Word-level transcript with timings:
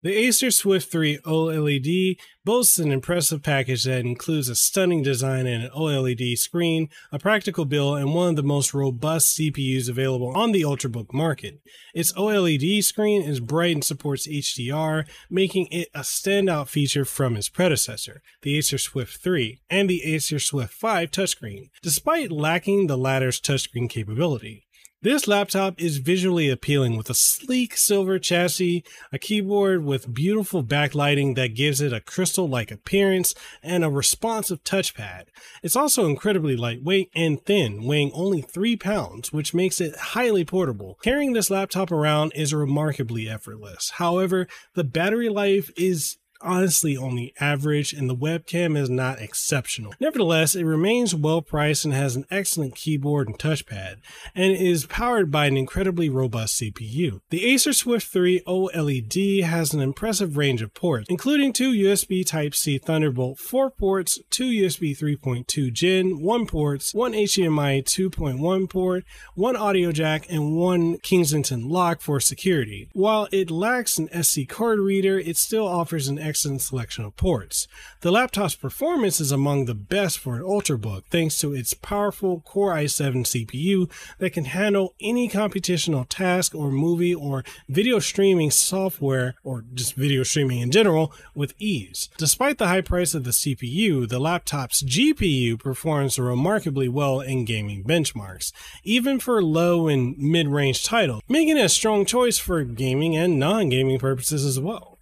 The 0.00 0.14
Acer 0.14 0.52
Swift 0.52 0.92
3 0.92 1.18
OLED 1.26 2.18
boasts 2.44 2.78
an 2.78 2.92
impressive 2.92 3.42
package 3.42 3.82
that 3.82 4.06
includes 4.06 4.48
a 4.48 4.54
stunning 4.54 5.02
design 5.02 5.44
and 5.48 5.64
an 5.64 5.70
OLED 5.70 6.38
screen, 6.38 6.88
a 7.10 7.18
practical 7.18 7.64
build, 7.64 7.98
and 7.98 8.14
one 8.14 8.28
of 8.28 8.36
the 8.36 8.44
most 8.44 8.72
robust 8.72 9.36
CPUs 9.36 9.88
available 9.88 10.28
on 10.36 10.52
the 10.52 10.62
Ultrabook 10.62 11.12
market. 11.12 11.60
Its 11.94 12.12
OLED 12.12 12.84
screen 12.84 13.22
is 13.22 13.40
bright 13.40 13.74
and 13.74 13.82
supports 13.82 14.28
HDR, 14.28 15.04
making 15.28 15.66
it 15.72 15.88
a 15.92 16.02
standout 16.02 16.68
feature 16.68 17.04
from 17.04 17.36
its 17.36 17.48
predecessor, 17.48 18.22
the 18.42 18.56
Acer 18.56 18.78
Swift 18.78 19.20
3, 19.20 19.60
and 19.68 19.90
the 19.90 20.04
Acer 20.04 20.38
Swift 20.38 20.72
5 20.74 21.10
touchscreen, 21.10 21.70
despite 21.82 22.30
lacking 22.30 22.86
the 22.86 22.96
latter's 22.96 23.40
touchscreen 23.40 23.90
capability. 23.90 24.67
This 25.00 25.28
laptop 25.28 25.80
is 25.80 25.98
visually 25.98 26.50
appealing 26.50 26.96
with 26.96 27.08
a 27.08 27.14
sleek 27.14 27.76
silver 27.76 28.18
chassis, 28.18 28.82
a 29.12 29.18
keyboard 29.18 29.84
with 29.84 30.12
beautiful 30.12 30.64
backlighting 30.64 31.36
that 31.36 31.54
gives 31.54 31.80
it 31.80 31.92
a 31.92 32.00
crystal 32.00 32.48
like 32.48 32.72
appearance, 32.72 33.32
and 33.62 33.84
a 33.84 33.90
responsive 33.90 34.64
touchpad. 34.64 35.26
It's 35.62 35.76
also 35.76 36.08
incredibly 36.08 36.56
lightweight 36.56 37.10
and 37.14 37.40
thin, 37.40 37.84
weighing 37.84 38.10
only 38.12 38.42
3 38.42 38.74
pounds, 38.74 39.32
which 39.32 39.54
makes 39.54 39.80
it 39.80 39.94
highly 39.96 40.44
portable. 40.44 40.98
Carrying 41.00 41.32
this 41.32 41.48
laptop 41.48 41.92
around 41.92 42.32
is 42.34 42.52
remarkably 42.52 43.28
effortless. 43.28 43.90
However, 43.90 44.48
the 44.74 44.82
battery 44.82 45.28
life 45.28 45.70
is 45.76 46.16
honestly 46.40 46.96
only 46.96 47.34
average 47.40 47.92
and 47.92 48.08
the 48.08 48.16
webcam 48.16 48.76
is 48.76 48.88
not 48.88 49.20
exceptional. 49.20 49.94
Nevertheless, 50.00 50.54
it 50.54 50.64
remains 50.64 51.14
well 51.14 51.42
priced 51.42 51.84
and 51.84 51.94
has 51.94 52.16
an 52.16 52.26
excellent 52.30 52.74
keyboard 52.74 53.28
and 53.28 53.38
touchpad, 53.38 53.96
and 54.34 54.52
is 54.52 54.86
powered 54.86 55.30
by 55.30 55.46
an 55.46 55.56
incredibly 55.56 56.08
robust 56.08 56.60
CPU. 56.60 57.20
The 57.30 57.44
Acer 57.46 57.72
Swift 57.72 58.06
3 58.06 58.40
OLED 58.46 59.42
has 59.42 59.72
an 59.72 59.80
impressive 59.80 60.36
range 60.36 60.62
of 60.62 60.74
ports, 60.74 61.06
including 61.08 61.52
two 61.52 61.72
USB 61.72 62.24
Type-C 62.26 62.78
Thunderbolt 62.78 63.38
4 63.38 63.70
ports, 63.70 64.18
two 64.30 64.50
USB 64.50 64.96
3.2 64.96 65.72
Gen 65.72 66.20
1 66.20 66.46
ports, 66.46 66.94
one 66.94 67.12
HDMI 67.12 67.82
2.1 67.84 68.70
port, 68.70 69.04
one 69.34 69.56
audio 69.56 69.92
jack, 69.92 70.26
and 70.30 70.56
one 70.56 70.98
Kensington 70.98 71.68
lock 71.68 72.00
for 72.00 72.20
security. 72.20 72.88
While 72.92 73.28
it 73.32 73.50
lacks 73.50 73.98
an 73.98 74.08
SD 74.08 74.48
card 74.48 74.78
reader, 74.78 75.18
it 75.18 75.36
still 75.36 75.66
offers 75.66 76.08
an 76.08 76.18
excellent 76.28 76.60
selection 76.60 77.04
of 77.04 77.16
ports. 77.16 77.66
The 78.02 78.12
laptop's 78.12 78.54
performance 78.54 79.18
is 79.20 79.32
among 79.32 79.64
the 79.64 79.74
best 79.74 80.18
for 80.18 80.36
an 80.36 80.42
Ultrabook 80.42 81.04
thanks 81.10 81.40
to 81.40 81.54
its 81.54 81.72
powerful 81.72 82.40
Core 82.40 82.74
i7 82.74 83.24
CPU 83.24 83.90
that 84.18 84.34
can 84.34 84.44
handle 84.44 84.94
any 85.00 85.28
computational 85.28 86.06
task 86.08 86.54
or 86.54 86.70
movie 86.70 87.14
or 87.14 87.44
video 87.68 87.98
streaming 87.98 88.50
software 88.50 89.34
or 89.42 89.64
just 89.72 89.94
video 89.94 90.22
streaming 90.22 90.60
in 90.60 90.70
general 90.70 91.12
with 91.34 91.54
ease. 91.58 92.10
Despite 92.18 92.58
the 92.58 92.68
high 92.68 92.82
price 92.82 93.14
of 93.14 93.24
the 93.24 93.30
CPU, 93.30 94.06
the 94.06 94.18
laptop's 94.18 94.82
GPU 94.82 95.58
performs 95.58 96.18
remarkably 96.18 96.88
well 96.88 97.20
in 97.20 97.46
gaming 97.46 97.82
benchmarks, 97.84 98.52
even 98.84 99.18
for 99.18 99.42
low 99.42 99.88
and 99.88 100.18
mid-range 100.18 100.84
titles, 100.84 101.22
making 101.28 101.56
it 101.56 101.64
a 101.64 101.68
strong 101.68 102.04
choice 102.04 102.36
for 102.38 102.64
gaming 102.64 103.16
and 103.16 103.38
non-gaming 103.38 103.98
purposes 103.98 104.44
as 104.44 104.60
well. 104.60 104.97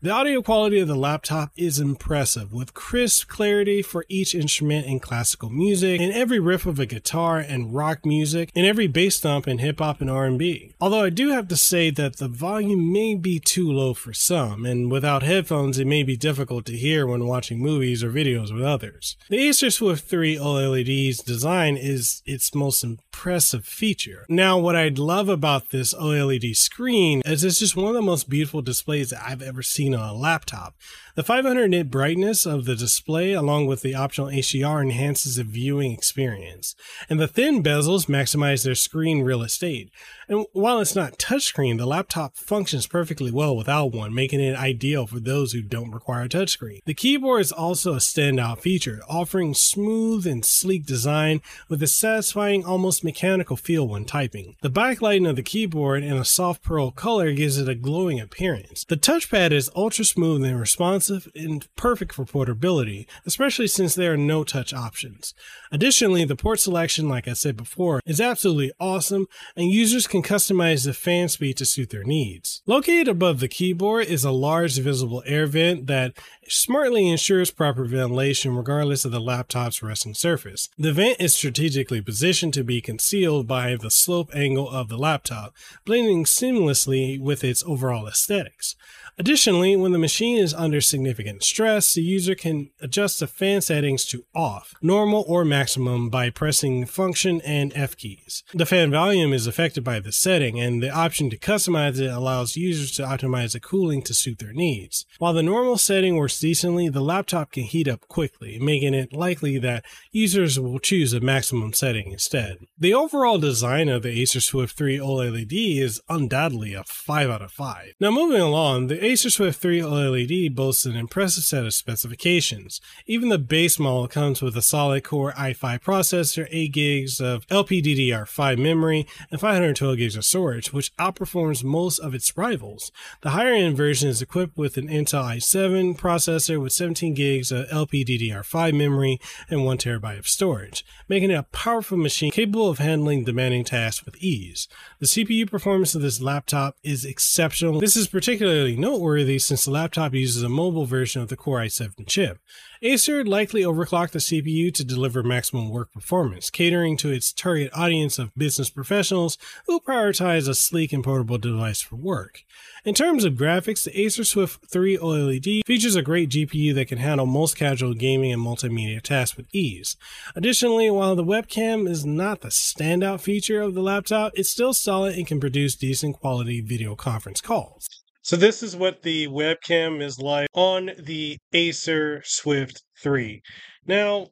The 0.00 0.10
audio 0.12 0.42
quality 0.42 0.78
of 0.78 0.86
the 0.86 0.94
laptop 0.94 1.50
is 1.56 1.80
impressive, 1.80 2.52
with 2.52 2.72
crisp 2.72 3.26
clarity 3.26 3.82
for 3.82 4.04
each 4.08 4.32
instrument 4.32 4.86
in 4.86 5.00
classical 5.00 5.50
music, 5.50 6.00
in 6.00 6.12
every 6.12 6.38
riff 6.38 6.66
of 6.66 6.78
a 6.78 6.86
guitar 6.86 7.38
and 7.38 7.74
rock 7.74 8.06
music, 8.06 8.52
in 8.54 8.64
every 8.64 8.86
bass 8.86 9.18
thump 9.18 9.48
in 9.48 9.58
hip 9.58 9.80
hop 9.80 10.00
and 10.00 10.08
R&B. 10.08 10.72
Although 10.80 11.02
I 11.02 11.10
do 11.10 11.30
have 11.30 11.48
to 11.48 11.56
say 11.56 11.90
that 11.90 12.18
the 12.18 12.28
volume 12.28 12.92
may 12.92 13.16
be 13.16 13.40
too 13.40 13.72
low 13.72 13.92
for 13.92 14.12
some, 14.12 14.64
and 14.64 14.88
without 14.88 15.24
headphones 15.24 15.80
it 15.80 15.86
may 15.88 16.04
be 16.04 16.16
difficult 16.16 16.64
to 16.66 16.76
hear 16.76 17.04
when 17.04 17.26
watching 17.26 17.58
movies 17.58 18.04
or 18.04 18.12
videos 18.12 18.54
with 18.54 18.62
others. 18.62 19.16
The 19.28 19.48
Acer 19.48 19.70
Swift 19.70 20.08
3 20.08 20.36
OLED's 20.36 21.24
design 21.24 21.76
is 21.76 22.22
its 22.24 22.54
most 22.54 22.84
impressive 22.84 23.64
feature. 23.64 24.26
Now, 24.28 24.58
what 24.58 24.76
I 24.76 24.90
love 24.90 25.28
about 25.28 25.70
this 25.70 25.92
OLED 25.92 26.54
screen 26.54 27.20
is 27.24 27.42
it's 27.42 27.58
just 27.58 27.74
one 27.74 27.88
of 27.88 27.94
the 27.94 28.00
most 28.00 28.28
beautiful 28.28 28.62
displays 28.62 29.10
that 29.10 29.24
I've 29.26 29.42
ever 29.42 29.60
seen 29.60 29.87
on 29.94 30.08
a 30.08 30.12
laptop. 30.12 30.76
The 31.18 31.24
500 31.24 31.66
nit 31.66 31.90
brightness 31.90 32.46
of 32.46 32.64
the 32.64 32.76
display, 32.76 33.32
along 33.32 33.66
with 33.66 33.82
the 33.82 33.92
optional 33.92 34.28
HDR, 34.28 34.80
enhances 34.80 35.34
the 35.34 35.42
viewing 35.42 35.90
experience. 35.90 36.76
And 37.10 37.18
the 37.18 37.26
thin 37.26 37.60
bezels 37.60 38.06
maximize 38.06 38.62
their 38.62 38.76
screen 38.76 39.22
real 39.22 39.42
estate. 39.42 39.90
And 40.28 40.46
while 40.52 40.78
it's 40.78 40.94
not 40.94 41.18
touchscreen, 41.18 41.76
the 41.76 41.86
laptop 41.86 42.36
functions 42.36 42.86
perfectly 42.86 43.32
well 43.32 43.56
without 43.56 43.92
one, 43.92 44.14
making 44.14 44.38
it 44.38 44.56
ideal 44.56 45.08
for 45.08 45.18
those 45.18 45.52
who 45.52 45.60
don't 45.60 45.90
require 45.90 46.22
a 46.22 46.28
touchscreen. 46.28 46.84
The 46.84 46.94
keyboard 46.94 47.40
is 47.40 47.50
also 47.50 47.94
a 47.94 47.96
standout 47.96 48.60
feature, 48.60 49.00
offering 49.08 49.54
smooth 49.54 50.24
and 50.24 50.44
sleek 50.44 50.86
design 50.86 51.40
with 51.68 51.82
a 51.82 51.88
satisfying, 51.88 52.64
almost 52.64 53.02
mechanical 53.02 53.56
feel 53.56 53.88
when 53.88 54.04
typing. 54.04 54.54
The 54.62 54.70
backlighting 54.70 55.28
of 55.28 55.34
the 55.34 55.42
keyboard 55.42 56.04
in 56.04 56.16
a 56.16 56.24
soft 56.24 56.62
pearl 56.62 56.92
color 56.92 57.32
gives 57.32 57.58
it 57.58 57.68
a 57.68 57.74
glowing 57.74 58.20
appearance. 58.20 58.84
The 58.84 58.96
touchpad 58.96 59.50
is 59.50 59.68
ultra 59.74 60.04
smooth 60.04 60.44
and 60.44 60.60
responsive 60.60 61.07
and 61.10 61.66
perfect 61.76 62.12
for 62.12 62.24
portability, 62.24 63.06
especially 63.26 63.66
since 63.66 63.94
there 63.94 64.12
are 64.12 64.16
no 64.16 64.44
touch 64.44 64.72
options. 64.72 65.34
Additionally, 65.70 66.24
the 66.24 66.36
port 66.36 66.60
selection, 66.60 67.08
like 67.08 67.28
I 67.28 67.32
said 67.32 67.56
before, 67.56 68.00
is 68.06 68.20
absolutely 68.20 68.72
awesome, 68.80 69.26
and 69.56 69.70
users 69.70 70.06
can 70.06 70.22
customize 70.22 70.84
the 70.84 70.94
fan 70.94 71.28
speed 71.28 71.56
to 71.58 71.64
suit 71.64 71.90
their 71.90 72.04
needs. 72.04 72.62
Located 72.66 73.08
above 73.08 73.40
the 73.40 73.48
keyboard 73.48 74.06
is 74.06 74.24
a 74.24 74.30
large 74.30 74.78
visible 74.78 75.22
air 75.26 75.46
vent 75.46 75.86
that 75.86 76.14
smartly 76.48 77.08
ensures 77.08 77.50
proper 77.50 77.84
ventilation 77.84 78.56
regardless 78.56 79.04
of 79.04 79.12
the 79.12 79.20
laptop's 79.20 79.82
resting 79.82 80.14
surface. 80.14 80.68
The 80.78 80.92
vent 80.92 81.20
is 81.20 81.34
strategically 81.34 82.00
positioned 82.00 82.54
to 82.54 82.64
be 82.64 82.80
concealed 82.80 83.46
by 83.46 83.76
the 83.76 83.90
slope 83.90 84.30
angle 84.34 84.68
of 84.68 84.88
the 84.88 84.98
laptop, 84.98 85.54
blending 85.84 86.24
seamlessly 86.24 87.20
with 87.20 87.44
its 87.44 87.62
overall 87.64 88.06
aesthetics. 88.06 88.76
Additionally, 89.18 89.74
when 89.74 89.90
the 89.90 89.98
machine 89.98 90.38
is 90.38 90.54
under 90.54 90.80
significant 90.80 91.42
stress, 91.42 91.92
the 91.92 92.02
user 92.02 92.36
can 92.36 92.70
adjust 92.80 93.18
the 93.18 93.26
fan 93.26 93.60
settings 93.60 94.04
to 94.04 94.24
off, 94.32 94.74
normal, 94.80 95.24
or 95.26 95.44
maximum 95.44 96.08
by 96.08 96.30
pressing 96.30 96.86
function 96.86 97.40
and 97.40 97.72
F 97.74 97.96
keys. 97.96 98.44
The 98.54 98.64
fan 98.64 98.92
volume 98.92 99.32
is 99.32 99.48
affected 99.48 99.82
by 99.82 99.98
the 99.98 100.12
setting, 100.12 100.60
and 100.60 100.80
the 100.80 100.90
option 100.90 101.30
to 101.30 101.36
customize 101.36 101.98
it 101.98 102.12
allows 102.12 102.56
users 102.56 102.92
to 102.92 103.02
optimize 103.02 103.54
the 103.54 103.60
cooling 103.60 104.02
to 104.02 104.14
suit 104.14 104.38
their 104.38 104.52
needs. 104.52 105.04
While 105.18 105.32
the 105.32 105.42
normal 105.42 105.78
setting 105.78 106.14
works 106.14 106.38
decently, 106.38 106.88
the 106.88 107.00
laptop 107.00 107.50
can 107.50 107.64
heat 107.64 107.88
up 107.88 108.06
quickly, 108.06 108.60
making 108.60 108.94
it 108.94 109.12
likely 109.12 109.58
that 109.58 109.84
users 110.12 110.60
will 110.60 110.78
choose 110.78 111.12
a 111.12 111.20
maximum 111.20 111.72
setting 111.72 112.12
instead. 112.12 112.58
The 112.78 112.94
overall 112.94 113.38
design 113.38 113.88
of 113.88 114.04
the 114.04 114.20
Acer 114.20 114.40
Swift 114.40 114.78
3 114.78 114.98
OLED 114.98 115.80
is 115.80 116.00
undoubtedly 116.08 116.74
a 116.74 116.84
5 116.84 117.30
out 117.30 117.42
of 117.42 117.50
5. 117.50 117.94
Now 117.98 118.12
moving 118.12 118.40
along, 118.40 118.86
the 118.86 119.07
Acer 119.08 119.30
Swift 119.30 119.58
3 119.62 119.80
OLED 119.80 120.54
boasts 120.54 120.84
an 120.84 120.94
impressive 120.94 121.42
set 121.42 121.64
of 121.64 121.72
specifications. 121.72 122.78
Even 123.06 123.30
the 123.30 123.38
base 123.38 123.78
model 123.78 124.06
comes 124.06 124.42
with 124.42 124.54
a 124.54 124.60
solid 124.60 125.02
core 125.02 125.32
i5 125.32 125.80
processor, 125.80 126.46
8 126.50 126.70
gigs 126.70 127.18
of 127.18 127.46
LPDDR5 127.46 128.58
memory, 128.58 129.06
and 129.30 129.40
512 129.40 129.96
gigs 129.96 130.14
of 130.14 130.26
storage, 130.26 130.74
which 130.74 130.94
outperforms 130.96 131.64
most 131.64 131.98
of 132.00 132.14
its 132.14 132.36
rivals. 132.36 132.92
The 133.22 133.30
higher 133.30 133.54
end 133.54 133.78
version 133.78 134.10
is 134.10 134.20
equipped 134.20 134.58
with 134.58 134.76
an 134.76 134.88
Intel 134.88 135.24
i7 135.24 135.96
processor 135.96 136.60
with 136.60 136.74
17 136.74 137.14
gigs 137.14 137.50
of 137.50 137.66
LPDDR5 137.68 138.74
memory 138.74 139.18
and 139.48 139.64
1 139.64 139.78
terabyte 139.78 140.18
of 140.18 140.28
storage, 140.28 140.84
making 141.08 141.30
it 141.30 141.34
a 141.34 141.44
powerful 141.44 141.96
machine 141.96 142.30
capable 142.30 142.68
of 142.68 142.76
handling 142.76 143.24
demanding 143.24 143.64
tasks 143.64 144.04
with 144.04 144.22
ease. 144.22 144.68
The 144.98 145.06
CPU 145.06 145.50
performance 145.50 145.94
of 145.94 146.02
this 146.02 146.20
laptop 146.20 146.76
is 146.82 147.06
exceptional. 147.06 147.80
This 147.80 147.96
is 147.96 148.06
particularly 148.06 148.76
noteworthy 148.76 148.97
noteworthy 148.98 149.38
since 149.38 149.64
the 149.64 149.70
laptop 149.70 150.12
uses 150.12 150.42
a 150.42 150.48
mobile 150.48 150.84
version 150.84 151.22
of 151.22 151.28
the 151.28 151.36
Core 151.36 151.60
i7 151.60 152.04
chip. 152.08 152.40
Acer 152.82 153.24
likely 153.24 153.62
overclocked 153.62 154.10
the 154.10 154.18
CPU 154.18 154.74
to 154.74 154.84
deliver 154.84 155.22
maximum 155.22 155.70
work 155.70 155.92
performance, 155.92 156.50
catering 156.50 156.96
to 156.96 157.10
its 157.10 157.32
target 157.32 157.70
audience 157.72 158.18
of 158.18 158.34
business 158.34 158.70
professionals 158.70 159.38
who 159.66 159.78
prioritize 159.78 160.48
a 160.48 160.54
sleek 160.54 160.92
and 160.92 161.04
portable 161.04 161.38
device 161.38 161.80
for 161.80 161.94
work. 161.94 162.42
In 162.84 162.92
terms 162.92 163.24
of 163.24 163.34
graphics, 163.34 163.84
the 163.84 164.00
Acer 164.00 164.24
Swift 164.24 164.66
3 164.68 164.98
OLED 164.98 165.64
features 165.64 165.94
a 165.94 166.02
great 166.02 166.30
GPU 166.30 166.74
that 166.74 166.88
can 166.88 166.98
handle 166.98 167.26
most 167.26 167.56
casual 167.56 167.94
gaming 167.94 168.32
and 168.32 168.44
multimedia 168.44 169.00
tasks 169.00 169.36
with 169.36 169.46
ease. 169.52 169.96
Additionally, 170.34 170.90
while 170.90 171.14
the 171.14 171.24
webcam 171.24 171.88
is 171.88 172.04
not 172.04 172.40
the 172.40 172.48
standout 172.48 173.20
feature 173.20 173.60
of 173.60 173.74
the 173.74 173.82
laptop, 173.82 174.32
it's 174.34 174.50
still 174.50 174.72
solid 174.72 175.16
and 175.16 175.26
can 175.26 175.38
produce 175.38 175.76
decent 175.76 176.18
quality 176.18 176.60
video 176.60 176.96
conference 176.96 177.40
calls. 177.40 177.97
So 178.28 178.36
this 178.36 178.62
is 178.62 178.76
what 178.76 179.04
the 179.04 179.26
webcam 179.28 180.02
is 180.02 180.18
like 180.18 180.48
on 180.52 180.90
the 180.98 181.38
Acer 181.54 182.20
Swift 182.26 182.82
3. 183.02 183.40
Now, 183.86 184.26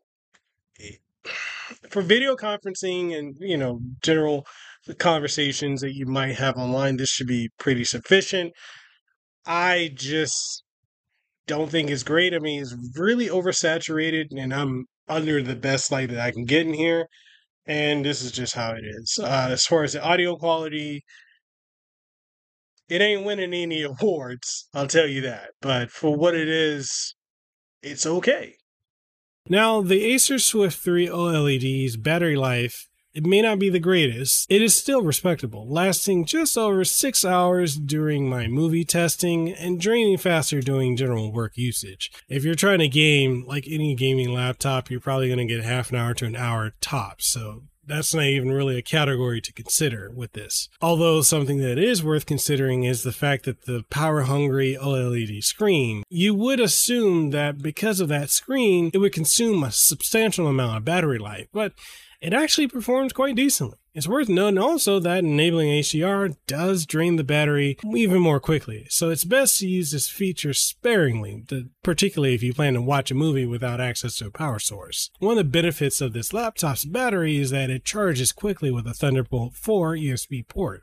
for 1.89 2.03
video 2.03 2.37
conferencing 2.37 3.17
and, 3.17 3.35
you 3.41 3.57
know, 3.57 3.81
general 4.03 4.47
conversations 4.99 5.81
that 5.81 5.95
you 5.95 6.05
might 6.05 6.35
have 6.35 6.59
online, 6.59 6.99
this 6.99 7.09
should 7.09 7.27
be 7.27 7.49
pretty 7.59 7.85
sufficient. 7.85 8.53
I 9.47 9.93
just 9.95 10.63
don't 11.47 11.71
think 11.71 11.89
it's 11.89 12.03
great. 12.03 12.35
I 12.35 12.39
mean, 12.39 12.61
it's 12.61 12.77
really 12.99 13.29
oversaturated, 13.29 14.27
and 14.37 14.53
I'm 14.53 14.85
under 15.09 15.41
the 15.41 15.57
best 15.57 15.91
light 15.91 16.11
that 16.11 16.21
I 16.21 16.33
can 16.33 16.45
get 16.45 16.67
in 16.67 16.75
here. 16.75 17.07
And 17.65 18.05
this 18.05 18.21
is 18.21 18.31
just 18.31 18.55
how 18.55 18.73
it 18.73 18.85
is. 18.85 19.19
Uh, 19.19 19.49
as 19.53 19.65
far 19.65 19.85
as 19.85 19.95
the 19.95 20.05
audio 20.05 20.37
quality, 20.37 21.03
it 22.88 23.00
ain't 23.00 23.25
winning 23.25 23.55
any 23.55 23.83
awards, 24.00 24.69
I'll 24.75 24.88
tell 24.88 25.06
you 25.06 25.23
that. 25.23 25.50
But 25.61 25.91
for 25.91 26.17
what 26.17 26.35
it 26.35 26.49
is, 26.49 27.15
it's 27.83 28.06
okay. 28.06 28.55
Now, 29.49 29.81
the 29.81 30.05
Acer 30.05 30.38
Swift 30.38 30.79
3 30.79 31.06
OLED's 31.06 31.97
battery 31.97 32.37
life 32.37 32.88
it 33.17 33.25
may 33.25 33.41
not 33.41 33.59
be 33.59 33.71
the 33.71 33.81
greatest, 33.81 34.47
it 34.53 34.61
is 34.61 34.77
still 34.77 35.00
respectable, 35.00 35.67
lasting 35.67 36.27
just 36.27 36.59
over 36.59 36.85
6 36.85 37.25
hours 37.25 37.77
during 37.77 38.29
my 38.29 38.47
movie 38.47 38.85
testing 38.85 39.50
and 39.55 39.81
draining 39.81 40.19
faster 40.19 40.61
during 40.61 40.99
general 40.99 41.33
work 41.33 41.56
usage. 41.56 42.12
If 42.29 42.44
you're 42.44 42.55
trying 42.55 42.81
to 42.81 42.88
game, 42.88 43.47
like 43.47 43.65
any 43.71 43.94
gaming 43.94 44.35
laptop, 44.35 44.91
you're 44.91 45.00
probably 45.00 45.29
going 45.29 45.49
to 45.49 45.55
get 45.55 45.65
half 45.65 45.88
an 45.88 45.97
hour 45.97 46.12
to 46.12 46.27
an 46.27 46.37
hour 46.37 46.73
tops, 46.83 47.27
so 47.27 47.62
that's 47.87 48.15
not 48.15 48.25
even 48.25 48.53
really 48.53 48.77
a 48.77 48.83
category 48.83 49.41
to 49.41 49.53
consider 49.53 50.11
with 50.15 50.33
this. 50.33 50.69
Although 50.81 51.23
something 51.23 51.59
that 51.59 51.79
is 51.79 52.03
worth 52.03 52.27
considering 52.27 52.85
is 52.85 53.03
the 53.03 53.12
fact 53.12 53.44
that 53.44 53.67
the 53.67 53.85
power 53.91 54.23
hungry 54.23 54.77
OLED 54.81 55.43
screen, 55.43 56.03
you 56.09 56.35
would 56.35 56.61
assume 56.61 57.31
that 57.31 57.59
because 57.59 58.00
of 58.00 58.09
that 58.09 58.31
screen, 58.31 58.91
it 58.93 58.99
would 58.99 59.12
consume 59.12 59.62
a 59.62 59.73
substantial 59.73 60.47
amount 60.47 60.77
of 60.77 60.85
battery 60.85 61.19
life, 61.19 61.47
but 61.53 61.73
it 62.21 62.33
actually 62.33 62.69
performs 62.69 63.13
quite 63.13 63.37
decently. 63.37 63.79
It's 63.97 64.07
worth 64.07 64.29
noting 64.29 64.59
also 64.59 65.01
that 65.01 65.25
enabling 65.25 65.69
HDR 65.69 66.37
does 66.47 66.85
drain 66.85 67.17
the 67.17 67.25
battery 67.25 67.79
even 67.95 68.21
more 68.21 68.39
quickly, 68.41 68.87
so 68.91 69.09
it's 69.09 69.25
best 69.25 69.59
to 69.61 69.67
use 69.67 69.91
this 69.91 70.07
feature 70.07 70.53
sparingly, 70.53 71.47
particularly 71.83 72.35
if 72.35 72.43
you 72.43 72.53
plan 72.53 72.75
to 72.75 72.83
watch 72.83 73.11
a 73.11 73.15
movie 73.15 73.47
without 73.47 73.81
access 73.81 74.17
to 74.17 74.27
a 74.27 74.31
power 74.31 74.59
source. 74.59 75.11
One 75.19 75.39
of 75.39 75.39
the 75.39 75.45
benefits 75.45 76.03
of 76.03 76.13
this 76.13 76.35
laptop's 76.35 76.85
battery 76.85 77.39
is 77.39 77.49
that 77.53 77.71
it 77.71 77.87
charges 77.87 78.33
quickly 78.33 78.71
with 78.71 78.87
a 78.87 78.93
Thunderbolt 78.93 79.55
4 79.55 79.97
USB 79.97 80.47
port, 80.47 80.83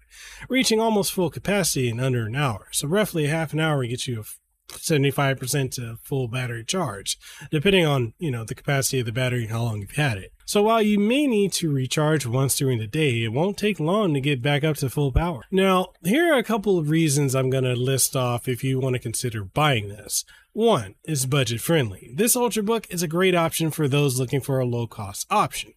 reaching 0.50 0.79
almost 0.79 1.13
full 1.13 1.29
capacity 1.29 1.89
in 1.89 2.00
under 2.00 2.25
an 2.25 2.36
hour, 2.36 2.68
so 2.71 2.88
roughly 2.88 3.27
half 3.27 3.53
an 3.53 3.59
hour 3.59 3.86
gets 3.86 4.07
you 4.07 4.21
a 4.21 4.24
75% 4.69 5.71
to 5.71 5.98
full 6.01 6.27
battery 6.27 6.63
charge, 6.63 7.18
depending 7.51 7.86
on, 7.86 8.13
you 8.18 8.31
know, 8.31 8.44
the 8.44 8.56
capacity 8.56 9.00
of 9.00 9.06
the 9.06 9.12
battery 9.12 9.44
and 9.44 9.51
how 9.51 9.63
long 9.63 9.81
you've 9.81 9.92
had 9.92 10.18
it. 10.18 10.33
So 10.45 10.63
while 10.63 10.81
you 10.81 11.00
may 11.00 11.25
need 11.25 11.54
to 11.54 11.71
recharge 11.71 12.25
once 12.25 12.57
during 12.57 12.80
the 12.80 12.88
day, 12.88 13.24
it 13.24 13.31
won't 13.31 13.57
take 13.57 13.80
long 13.80 14.13
to 14.13 14.21
get 14.21 14.42
back 14.42 14.63
up 14.63 14.75
to 14.77 14.89
full 14.89 15.12
power. 15.12 15.44
Now, 15.51 15.88
here 16.04 16.33
are 16.33 16.38
a 16.38 16.44
couple 16.44 16.77
of 16.77 16.89
reasons 16.89 17.33
I'm 17.33 17.50
going 17.50 17.63
to 17.63 17.75
list 17.75 18.15
off 18.15 18.48
if 18.48 18.63
you 18.63 18.80
want 18.80 18.95
to 18.95 19.00
consider 19.00 19.44
buying 19.44 19.88
this. 19.88 20.25
One 20.51 20.95
is 21.06 21.25
budget 21.25 21.62
friendly. 21.62 22.12
This 22.13 22.36
Ultrabook 22.36 22.86
is 22.89 23.01
a 23.01 23.07
great 23.07 23.33
option 23.33 23.71
for 23.71 23.88
those 23.88 24.19
looking 24.19 24.42
for 24.42 24.60
a 24.60 24.65
low 24.65 24.86
cost 24.86 25.25
option. 25.30 25.74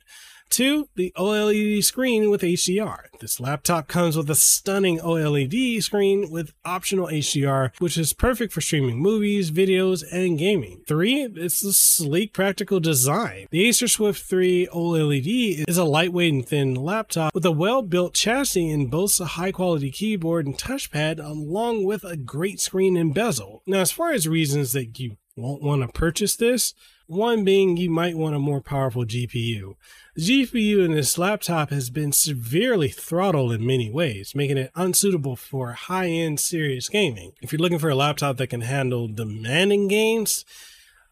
Two, 0.48 0.88
the 0.94 1.12
OLED 1.16 1.82
screen 1.84 2.31
with 2.31 2.43
HDR. 2.43 3.06
This 3.20 3.40
laptop 3.40 3.88
comes 3.88 4.16
with 4.16 4.31
a 4.31 4.34
stunning 4.34 4.98
OLED 4.98 5.82
screen 5.82 6.31
with 6.31 6.54
optional 6.64 7.08
HDR, 7.08 7.72
which 7.78 7.98
is 7.98 8.12
perfect 8.12 8.52
for 8.52 8.60
streaming 8.60 8.98
movies, 8.98 9.50
videos, 9.50 10.04
and 10.10 10.38
gaming. 10.38 10.82
Three, 10.87 11.22
it's 11.22 11.60
the 11.60 11.72
sleek, 11.72 12.32
practical 12.32 12.81
design. 12.81 13.46
The 13.50 13.66
Acer 13.66 13.88
Swift 13.88 14.22
3 14.22 14.69
OLED 14.72 15.64
is 15.69 15.78
a 15.78 15.84
lightweight 15.84 16.32
and 16.32 16.46
thin 16.46 16.75
laptop 16.75 17.34
with 17.34 17.44
a 17.44 17.52
well-built 17.52 18.14
chassis 18.14 18.70
and 18.70 18.90
boasts 18.90 19.20
a 19.20 19.26
high-quality 19.26 19.90
keyboard 19.90 20.46
and 20.46 20.56
touchpad 20.56 21.19
along 21.19 21.84
with 21.84 22.04
a 22.04 22.16
great 22.16 22.60
screen 22.60 22.96
and 22.96 23.12
bezel. 23.12 23.62
Now, 23.66 23.81
as 23.81 23.92
far 23.92 24.12
as 24.12 24.28
reasons 24.28 24.72
that 24.72 24.99
you 24.99 25.16
won't 25.37 25.62
want 25.62 25.82
to 25.82 25.88
purchase 25.88 26.37
this, 26.37 26.72
one 27.06 27.44
being 27.44 27.76
you 27.76 27.91
might 27.91 28.17
want 28.17 28.35
a 28.35 28.41
more 28.41 28.61
powerful 28.61 29.05
GPU. 29.05 29.76
The 30.14 30.23
GPU 30.23 30.85
in 30.85 30.93
this 30.93 31.19
laptop 31.19 31.70
has 31.70 31.91
been 31.91 32.12
severely 32.12 32.88
throttled 32.88 33.53
in 33.53 33.67
many 33.67 33.91
ways, 33.91 34.35
making 34.35 34.58
it 34.58 34.73
unsuitable 34.75 35.37
for 35.37 35.73
high 35.73 36.08
end 36.08 36.41
serious 36.41 36.88
gaming. 36.88 37.32
If 37.41 37.53
you're 37.53 37.61
looking 37.61 37.79
for 37.79 37.91
a 37.91 37.94
laptop 37.94 38.38
that 38.38 38.49
can 38.49 38.62
handle 38.62 39.08
demanding 39.08 39.88
games, 39.88 40.44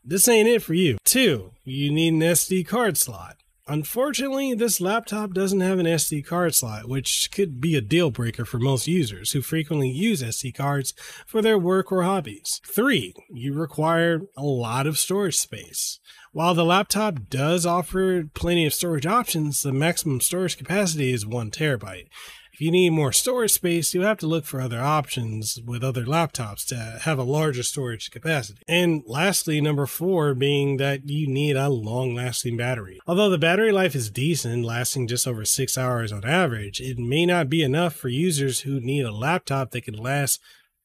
this 0.04 0.28
ain't 0.28 0.48
it 0.48 0.62
for 0.62 0.74
you. 0.74 0.98
Two, 1.04 1.52
you 1.64 1.92
need 1.92 2.14
an 2.14 2.20
SD 2.20 2.66
card 2.66 2.96
slot. 2.96 3.36
Unfortunately, 3.66 4.52
this 4.52 4.78
laptop 4.78 5.32
doesn't 5.32 5.60
have 5.60 5.78
an 5.78 5.86
SD 5.86 6.26
card 6.26 6.54
slot, 6.54 6.86
which 6.86 7.30
could 7.30 7.62
be 7.62 7.74
a 7.76 7.80
deal 7.80 8.10
breaker 8.10 8.44
for 8.44 8.58
most 8.58 8.86
users 8.86 9.32
who 9.32 9.40
frequently 9.40 9.88
use 9.88 10.22
SD 10.22 10.54
cards 10.54 10.92
for 11.26 11.40
their 11.40 11.58
work 11.58 11.90
or 11.90 12.02
hobbies. 12.02 12.60
Three, 12.66 13.14
you 13.30 13.54
require 13.54 14.20
a 14.36 14.42
lot 14.42 14.86
of 14.86 14.98
storage 14.98 15.38
space. 15.38 15.98
While 16.32 16.54
the 16.54 16.64
laptop 16.64 17.30
does 17.30 17.64
offer 17.64 18.28
plenty 18.34 18.66
of 18.66 18.74
storage 18.74 19.06
options, 19.06 19.62
the 19.62 19.72
maximum 19.72 20.20
storage 20.20 20.58
capacity 20.58 21.14
is 21.14 21.24
one 21.24 21.50
terabyte. 21.50 22.08
If 22.54 22.60
you 22.60 22.70
need 22.70 22.90
more 22.90 23.10
storage 23.10 23.50
space, 23.50 23.92
you'll 23.92 24.04
have 24.04 24.18
to 24.18 24.28
look 24.28 24.44
for 24.44 24.60
other 24.60 24.80
options 24.80 25.60
with 25.66 25.82
other 25.82 26.04
laptops 26.04 26.64
to 26.66 27.00
have 27.02 27.18
a 27.18 27.24
larger 27.24 27.64
storage 27.64 28.12
capacity. 28.12 28.62
And 28.68 29.02
lastly, 29.08 29.60
number 29.60 29.86
four 29.86 30.34
being 30.34 30.76
that 30.76 31.10
you 31.10 31.26
need 31.26 31.56
a 31.56 31.68
long 31.68 32.14
lasting 32.14 32.56
battery. 32.56 33.00
Although 33.08 33.28
the 33.28 33.38
battery 33.38 33.72
life 33.72 33.96
is 33.96 34.08
decent, 34.08 34.64
lasting 34.64 35.08
just 35.08 35.26
over 35.26 35.44
six 35.44 35.76
hours 35.76 36.12
on 36.12 36.24
average, 36.24 36.80
it 36.80 36.96
may 36.96 37.26
not 37.26 37.50
be 37.50 37.64
enough 37.64 37.96
for 37.96 38.08
users 38.08 38.60
who 38.60 38.78
need 38.78 39.02
a 39.02 39.10
laptop 39.10 39.72
that 39.72 39.86
can 39.86 39.94
last 39.94 40.40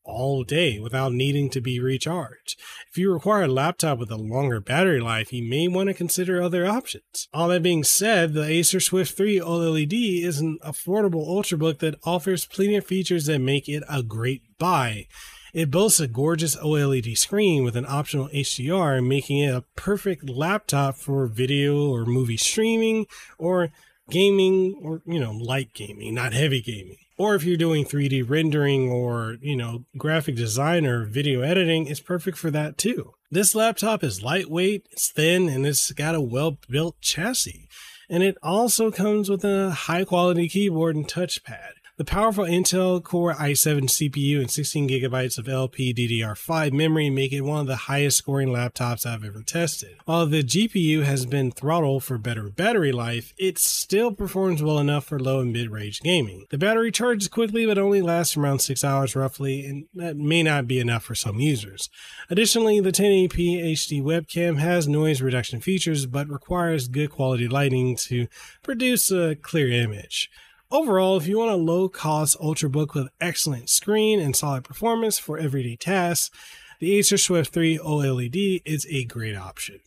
all 0.09 0.43
day 0.43 0.79
without 0.79 1.13
needing 1.13 1.49
to 1.51 1.61
be 1.61 1.79
recharged. 1.79 2.59
If 2.89 2.97
you 2.97 3.13
require 3.13 3.43
a 3.43 3.47
laptop 3.47 3.99
with 3.99 4.11
a 4.11 4.17
longer 4.17 4.59
battery 4.59 4.99
life, 4.99 5.31
you 5.31 5.47
may 5.47 5.67
want 5.67 5.87
to 5.87 5.93
consider 5.93 6.41
other 6.41 6.65
options. 6.65 7.27
All 7.33 7.47
that 7.49 7.63
being 7.63 7.83
said, 7.83 8.33
the 8.33 8.43
Acer 8.43 8.79
Swift 8.79 9.15
3 9.15 9.39
OLED 9.39 10.23
is 10.23 10.39
an 10.39 10.57
affordable 10.63 11.27
ultrabook 11.27 11.79
that 11.79 11.99
offers 12.03 12.45
plenty 12.45 12.75
of 12.75 12.85
features 12.85 13.27
that 13.27 13.39
make 13.39 13.69
it 13.69 13.83
a 13.89 14.03
great 14.03 14.41
buy. 14.57 15.07
It 15.53 15.71
boasts 15.71 15.99
a 15.99 16.07
gorgeous 16.07 16.55
OLED 16.55 17.17
screen 17.17 17.63
with 17.63 17.75
an 17.75 17.85
optional 17.87 18.29
HDR, 18.29 19.05
making 19.05 19.39
it 19.39 19.55
a 19.55 19.65
perfect 19.75 20.29
laptop 20.29 20.95
for 20.95 21.27
video 21.27 21.89
or 21.89 22.05
movie 22.05 22.37
streaming 22.37 23.07
or 23.37 23.69
gaming 24.09 24.79
or, 24.83 25.01
you 25.05 25.19
know, 25.19 25.31
light 25.31 25.73
gaming, 25.73 26.13
not 26.13 26.33
heavy 26.33 26.61
gaming 26.61 26.97
or 27.19 27.35
if 27.35 27.43
you're 27.43 27.57
doing 27.57 27.83
3D 27.83 28.27
rendering 28.27 28.89
or, 28.89 29.35
you 29.41 29.57
know, 29.57 29.83
graphic 29.97 30.35
design 30.35 30.85
or 30.85 31.03
video 31.03 31.41
editing, 31.41 31.85
it's 31.85 31.99
perfect 31.99 32.37
for 32.37 32.49
that 32.49 32.77
too. 32.77 33.11
This 33.29 33.53
laptop 33.53 34.03
is 34.03 34.23
lightweight, 34.23 34.87
it's 34.89 35.11
thin, 35.11 35.49
and 35.49 35.67
it's 35.67 35.91
got 35.91 36.15
a 36.15 36.21
well 36.21 36.57
built 36.69 36.99
chassis. 37.01 37.67
And 38.09 38.23
it 38.23 38.37
also 38.41 38.89
comes 38.89 39.29
with 39.29 39.43
a 39.43 39.71
high 39.71 40.05
quality 40.05 40.47
keyboard 40.47 40.95
and 40.95 41.07
touchpad. 41.07 41.73
The 41.99 42.05
powerful 42.05 42.45
Intel 42.45 43.03
Core 43.03 43.33
i7 43.33 43.89
CPU 43.89 44.39
and 44.39 44.49
16 44.49 44.87
gigabytes 44.87 45.37
of 45.37 45.47
LPDDR5 45.47 46.71
memory 46.71 47.09
make 47.09 47.33
it 47.33 47.41
one 47.41 47.59
of 47.59 47.67
the 47.67 47.75
highest 47.75 48.19
scoring 48.19 48.47
laptops 48.47 49.05
I've 49.05 49.25
ever 49.25 49.41
tested. 49.41 49.97
While 50.05 50.25
the 50.25 50.41
GPU 50.41 51.03
has 51.03 51.25
been 51.25 51.51
throttled 51.51 52.05
for 52.05 52.17
better 52.17 52.43
battery 52.43 52.93
life, 52.93 53.33
it 53.37 53.57
still 53.57 54.13
performs 54.13 54.63
well 54.63 54.79
enough 54.79 55.07
for 55.07 55.19
low 55.19 55.41
and 55.41 55.51
mid-range 55.51 55.99
gaming. 55.99 56.45
The 56.51 56.57
battery 56.57 56.89
charges 56.89 57.27
quickly 57.27 57.65
but 57.65 57.77
only 57.77 58.01
lasts 58.01 58.37
around 58.37 58.59
6 58.59 58.81
hours 58.81 59.13
roughly, 59.13 59.65
and 59.65 59.87
that 59.93 60.15
may 60.15 60.41
not 60.41 60.67
be 60.67 60.79
enough 60.79 61.03
for 61.03 61.15
some 61.15 61.41
users. 61.41 61.89
Additionally, 62.29 62.79
the 62.79 62.93
1080p 62.93 63.61
HD 63.73 64.01
webcam 64.01 64.57
has 64.57 64.87
noise 64.87 65.21
reduction 65.21 65.59
features 65.59 66.05
but 66.05 66.29
requires 66.29 66.87
good 66.87 67.09
quality 67.09 67.49
lighting 67.49 67.97
to 67.97 68.27
produce 68.63 69.11
a 69.11 69.35
clear 69.35 69.69
image. 69.69 70.31
Overall, 70.71 71.17
if 71.17 71.25
you 71.25 71.39
want 71.39 71.49
a 71.49 71.55
low 71.55 71.89
cost 71.89 72.39
Ultrabook 72.39 72.93
with 72.93 73.09
excellent 73.19 73.71
screen 73.71 74.19
and 74.19 74.35
solid 74.35 74.63
performance 74.63 75.17
for 75.17 75.39
everyday 75.39 75.75
tasks, 75.75 76.29
the 76.77 76.95
Acer 76.95 77.17
Swift 77.17 77.51
3 77.51 77.79
OLED 77.79 78.61
is 78.65 78.85
a 78.87 79.03
great 79.05 79.35
option. 79.35 79.79